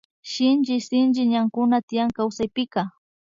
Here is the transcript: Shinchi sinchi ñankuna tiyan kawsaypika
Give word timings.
Shinchi 0.31 0.75
sinchi 0.87 1.21
ñankuna 1.33 1.77
tiyan 1.87 2.09
kawsaypika 2.17 2.81